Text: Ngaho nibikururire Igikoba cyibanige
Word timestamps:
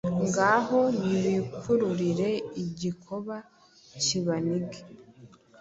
Ngaho 0.25 0.79
nibikururire 1.05 2.29
Igikoba 2.63 3.35
cyibanige 4.01 4.79